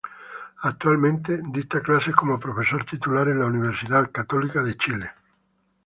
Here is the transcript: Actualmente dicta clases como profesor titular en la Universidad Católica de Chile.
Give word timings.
Actualmente 0.63 1.43
dicta 1.51 1.79
clases 1.81 2.15
como 2.15 2.39
profesor 2.39 2.83
titular 2.83 3.27
en 3.27 3.37
la 3.37 3.45
Universidad 3.45 4.09
Católica 4.09 4.63
de 4.63 4.75
Chile. 4.75 5.11